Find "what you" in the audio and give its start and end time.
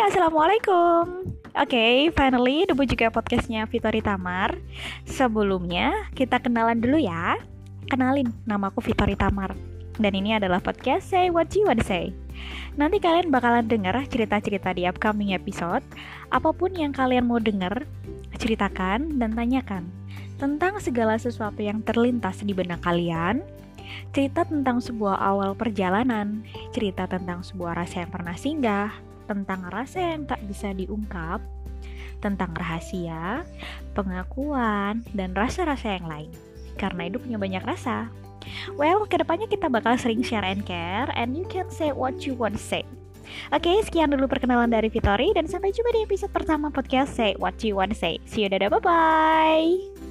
11.28-11.68, 41.94-42.34, 47.38-47.78